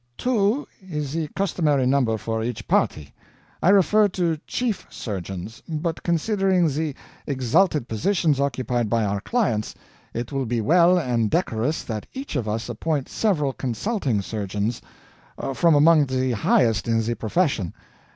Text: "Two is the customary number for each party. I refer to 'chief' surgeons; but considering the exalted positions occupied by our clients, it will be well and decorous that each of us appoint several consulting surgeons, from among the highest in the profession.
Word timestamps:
"Two 0.17 0.67
is 0.81 1.13
the 1.13 1.27
customary 1.35 1.85
number 1.85 2.17
for 2.17 2.41
each 2.43 2.67
party. 2.67 3.13
I 3.61 3.69
refer 3.69 4.07
to 4.07 4.35
'chief' 4.47 4.87
surgeons; 4.89 5.61
but 5.69 6.01
considering 6.01 6.67
the 6.69 6.95
exalted 7.27 7.87
positions 7.87 8.39
occupied 8.39 8.89
by 8.89 9.05
our 9.05 9.21
clients, 9.21 9.75
it 10.11 10.31
will 10.31 10.47
be 10.47 10.59
well 10.59 10.97
and 10.97 11.29
decorous 11.29 11.83
that 11.83 12.07
each 12.15 12.35
of 12.35 12.49
us 12.49 12.67
appoint 12.67 13.09
several 13.09 13.53
consulting 13.53 14.23
surgeons, 14.23 14.81
from 15.53 15.75
among 15.75 16.07
the 16.07 16.31
highest 16.31 16.87
in 16.87 16.99
the 17.05 17.13
profession. 17.15 17.71